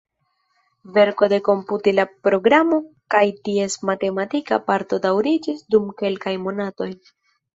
[0.93, 2.79] Verko de komputila programo
[3.15, 6.89] kaj ties matematika parto daŭriĝis dum kelkaj monatoj.